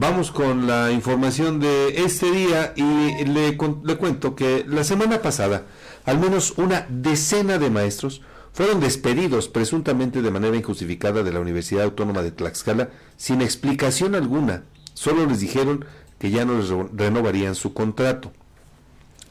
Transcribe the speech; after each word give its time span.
Vamos 0.00 0.30
con 0.30 0.66
la 0.66 0.92
información 0.92 1.60
de 1.60 2.02
este 2.02 2.30
día 2.30 2.72
y 2.74 3.22
le, 3.26 3.50
le 3.50 3.96
cuento 3.98 4.34
que 4.34 4.64
la 4.66 4.82
semana 4.82 5.20
pasada 5.20 5.66
al 6.06 6.18
menos 6.18 6.54
una 6.56 6.86
decena 6.88 7.58
de 7.58 7.68
maestros 7.68 8.22
fueron 8.54 8.80
despedidos 8.80 9.48
presuntamente 9.48 10.22
de 10.22 10.30
manera 10.30 10.56
injustificada 10.56 11.22
de 11.22 11.32
la 11.32 11.40
Universidad 11.40 11.84
Autónoma 11.84 12.22
de 12.22 12.30
Tlaxcala 12.30 12.88
sin 13.18 13.42
explicación 13.42 14.14
alguna. 14.14 14.62
Solo 14.94 15.26
les 15.26 15.40
dijeron 15.40 15.84
que 16.18 16.30
ya 16.30 16.46
no 16.46 16.56
les 16.56 16.70
renovarían 16.94 17.54
su 17.54 17.74
contrato. 17.74 18.32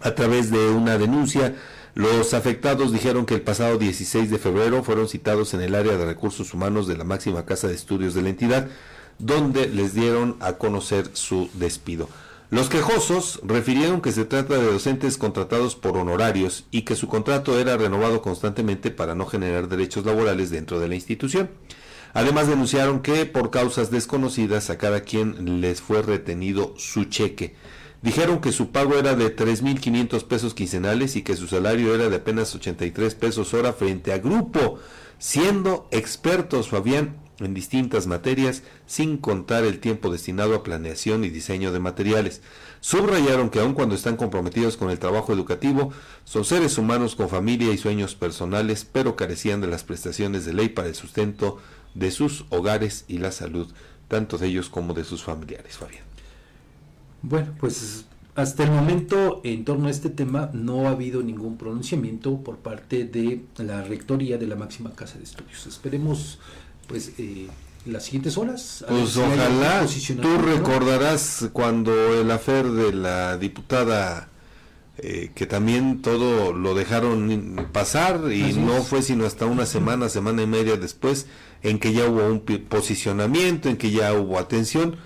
A 0.01 0.13
través 0.13 0.51
de 0.51 0.69
una 0.69 0.99
denuncia, 0.99 1.55
los 1.95 2.35
afectados 2.35 2.93
dijeron 2.93 3.25
que 3.25 3.33
el 3.33 3.41
pasado 3.41 3.79
16 3.79 4.29
de 4.29 4.37
febrero 4.37 4.83
fueron 4.83 5.09
citados 5.09 5.55
en 5.55 5.61
el 5.61 5.73
área 5.73 5.97
de 5.97 6.05
recursos 6.05 6.53
humanos 6.53 6.85
de 6.87 6.95
la 6.95 7.05
máxima 7.05 7.47
casa 7.47 7.67
de 7.67 7.73
estudios 7.73 8.13
de 8.13 8.21
la 8.21 8.29
entidad, 8.29 8.67
donde 9.19 9.67
les 9.67 9.93
dieron 9.93 10.37
a 10.39 10.53
conocer 10.53 11.11
su 11.13 11.49
despido. 11.53 12.09
Los 12.51 12.67
quejosos 12.67 13.39
refirieron 13.43 14.01
que 14.01 14.11
se 14.11 14.25
trata 14.25 14.55
de 14.55 14.71
docentes 14.71 15.19
contratados 15.19 15.75
por 15.75 15.97
honorarios 15.97 16.65
y 16.71 16.81
que 16.81 16.95
su 16.95 17.07
contrato 17.07 17.59
era 17.59 17.77
renovado 17.77 18.23
constantemente 18.23 18.89
para 18.89 19.13
no 19.13 19.27
generar 19.27 19.67
derechos 19.67 20.03
laborales 20.03 20.49
dentro 20.49 20.79
de 20.79 20.87
la 20.87 20.95
institución. 20.95 21.51
Además 22.13 22.47
denunciaron 22.47 23.01
que 23.01 23.27
por 23.27 23.51
causas 23.51 23.91
desconocidas 23.91 24.71
a 24.71 24.79
cada 24.79 25.01
quien 25.01 25.61
les 25.61 25.79
fue 25.79 26.01
retenido 26.01 26.73
su 26.75 27.03
cheque. 27.05 27.53
Dijeron 28.01 28.39
que 28.39 28.51
su 28.51 28.71
pago 28.71 28.95
era 28.95 29.13
de 29.13 29.35
3.500 29.35 30.23
pesos 30.23 30.53
quincenales 30.55 31.15
y 31.15 31.21
que 31.21 31.35
su 31.35 31.47
salario 31.47 31.93
era 31.93 32.09
de 32.09 32.15
apenas 32.15 32.55
83 32.55 33.13
pesos 33.13 33.53
hora 33.53 33.73
frente 33.73 34.11
a 34.11 34.17
grupo, 34.17 34.79
siendo 35.19 35.87
expertos, 35.91 36.69
Fabián, 36.69 37.17
en 37.39 37.53
distintas 37.53 38.07
materias, 38.07 38.63
sin 38.85 39.17
contar 39.17 39.63
el 39.63 39.79
tiempo 39.79 40.11
destinado 40.11 40.55
a 40.55 40.63
planeación 40.63 41.23
y 41.23 41.29
diseño 41.29 41.71
de 41.71 41.79
materiales. 41.79 42.41
Subrayaron 42.81 43.49
que 43.49 43.59
aun 43.59 43.73
cuando 43.73 43.95
están 43.95 44.15
comprometidos 44.15 44.77
con 44.77 44.89
el 44.89 44.99
trabajo 44.99 45.33
educativo, 45.33 45.91
son 46.23 46.45
seres 46.45 46.77
humanos 46.77 47.15
con 47.15 47.29
familia 47.29 47.73
y 47.73 47.77
sueños 47.77 48.15
personales, 48.15 48.85
pero 48.85 49.15
carecían 49.15 49.61
de 49.61 49.67
las 49.67 49.83
prestaciones 49.83 50.45
de 50.45 50.53
ley 50.53 50.69
para 50.69 50.87
el 50.87 50.95
sustento 50.95 51.57
de 51.93 52.11
sus 52.11 52.45
hogares 52.49 53.05
y 53.07 53.17
la 53.17 53.31
salud, 53.31 53.67
tanto 54.07 54.37
de 54.37 54.47
ellos 54.47 54.69
como 54.69 54.93
de 54.93 55.03
sus 55.03 55.23
familiares, 55.23 55.77
Fabián. 55.77 56.03
Bueno, 57.21 57.53
pues 57.59 58.05
hasta 58.35 58.63
el 58.63 58.71
momento 58.71 59.41
en 59.43 59.65
torno 59.65 59.87
a 59.87 59.91
este 59.91 60.09
tema 60.09 60.49
no 60.53 60.87
ha 60.87 60.91
habido 60.91 61.21
ningún 61.21 61.57
pronunciamiento 61.57 62.37
por 62.37 62.57
parte 62.59 63.03
de 63.03 63.43
la 63.57 63.81
rectoría 63.83 64.37
de 64.37 64.47
la 64.47 64.55
máxima 64.55 64.91
casa 64.91 65.17
de 65.17 65.25
estudios. 65.25 65.67
Esperemos 65.67 66.39
pues 66.89 67.13
eh, 67.19 67.47
las 67.85 68.03
siguientes 68.03 68.37
horas. 68.37 68.83
Pues 68.89 69.15
ojalá, 69.15 69.85
tú 70.21 70.37
recordarás 70.37 71.49
cuando 71.53 72.19
el 72.19 72.29
afer 72.31 72.69
de 72.69 72.91
la 72.91 73.37
diputada, 73.37 74.27
eh, 74.97 75.31
que 75.33 75.45
también 75.45 76.01
todo 76.01 76.51
lo 76.51 76.75
dejaron 76.75 77.69
pasar 77.71 78.31
y 78.33 78.53
no 78.53 78.83
fue 78.83 79.01
sino 79.01 79.25
hasta 79.25 79.45
una 79.45 79.65
semana, 79.65 80.09
semana 80.09 80.41
y 80.41 80.47
media 80.47 80.75
después, 80.75 81.27
en 81.63 81.79
que 81.79 81.93
ya 81.93 82.07
hubo 82.07 82.27
un 82.27 82.41
posicionamiento, 82.67 83.69
en 83.69 83.77
que 83.77 83.91
ya 83.91 84.11
hubo 84.13 84.39
atención. 84.39 84.97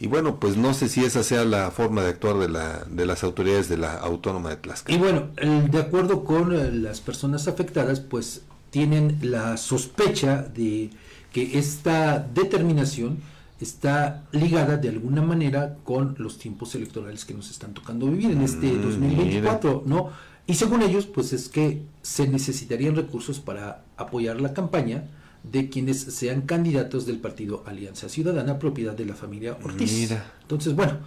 Y 0.00 0.06
bueno, 0.06 0.38
pues 0.38 0.56
no 0.56 0.74
sé 0.74 0.88
si 0.88 1.04
esa 1.04 1.24
sea 1.24 1.44
la 1.44 1.70
forma 1.72 2.02
de 2.02 2.10
actuar 2.10 2.38
de, 2.38 2.48
la, 2.48 2.84
de 2.88 3.04
las 3.04 3.24
autoridades 3.24 3.68
de 3.68 3.78
la 3.78 3.94
Autónoma 3.94 4.50
de 4.50 4.56
Tlaxcala. 4.56 4.96
Y 4.96 5.00
bueno, 5.00 5.30
de 5.34 5.78
acuerdo 5.78 6.24
con 6.24 6.54
eh, 6.54 6.70
las 6.70 7.00
personas 7.00 7.48
afectadas, 7.48 7.98
pues 7.98 8.42
tienen 8.70 9.18
la 9.22 9.56
sospecha 9.56 10.42
de 10.42 10.90
que 11.32 11.58
esta 11.58 12.18
determinación 12.18 13.18
está 13.60 14.24
ligada 14.32 14.76
de 14.76 14.88
alguna 14.88 15.22
manera 15.22 15.76
con 15.84 16.14
los 16.18 16.38
tiempos 16.38 16.74
electorales 16.74 17.24
que 17.24 17.34
nos 17.34 17.50
están 17.50 17.74
tocando 17.74 18.06
vivir 18.06 18.30
en 18.30 18.42
este 18.42 18.76
2024, 18.76 19.82
mm, 19.84 19.88
¿no? 19.88 20.10
Y 20.46 20.54
según 20.54 20.82
ellos, 20.82 21.06
pues 21.06 21.32
es 21.32 21.48
que 21.48 21.82
se 22.00 22.26
necesitarían 22.26 22.96
recursos 22.96 23.38
para 23.38 23.84
apoyar 23.96 24.40
la 24.40 24.54
campaña 24.54 25.04
de 25.42 25.68
quienes 25.68 26.00
sean 26.00 26.42
candidatos 26.42 27.04
del 27.06 27.18
partido 27.18 27.64
Alianza 27.66 28.08
Ciudadana, 28.08 28.58
propiedad 28.58 28.94
de 28.94 29.04
la 29.04 29.14
familia 29.14 29.58
Ortiz. 29.62 30.10
Entonces, 30.42 30.74
bueno, 30.74 30.98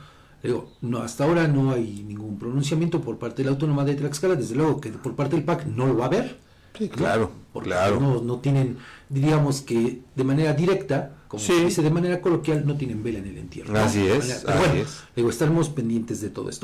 digo, 0.43 0.71
no, 0.81 0.99
hasta 0.99 1.23
ahora 1.23 1.47
no 1.47 1.71
hay 1.71 2.03
ningún 2.03 2.37
pronunciamiento 2.37 3.01
por 3.01 3.17
parte 3.17 3.37
de 3.41 3.45
la 3.45 3.51
Autónoma 3.51 3.83
de 3.83 3.95
Tlaxcala, 3.95 4.35
desde 4.35 4.55
luego 4.55 4.79
que 4.79 4.91
por 4.91 5.15
parte 5.15 5.35
del 5.35 5.45
PAC 5.45 5.65
no 5.65 5.87
lo 5.87 5.97
va 5.97 6.05
a 6.05 6.07
haber. 6.07 6.37
Sí, 6.77 6.89
claro, 6.89 7.31
Porque 7.53 7.69
claro. 7.69 7.99
No, 7.99 8.21
no 8.21 8.39
tienen 8.39 8.77
diríamos 9.11 9.61
que 9.61 10.01
de 10.15 10.23
manera 10.23 10.53
directa, 10.53 11.17
como 11.27 11.43
se 11.43 11.65
dice 11.65 11.81
de 11.81 11.89
manera 11.91 12.21
coloquial, 12.21 12.65
no 12.65 12.75
tienen 12.75 13.03
vela 13.03 13.19
en 13.19 13.27
el 13.27 13.37
entierro. 13.37 13.77
Así 13.77 14.07
es. 14.07 14.43
Pero 14.45 14.57
bueno, 14.57 14.73
Digo, 15.15 15.29
estaremos 15.29 15.69
pendientes 15.69 16.21
de 16.21 16.29
todo 16.29 16.49
esto. 16.49 16.59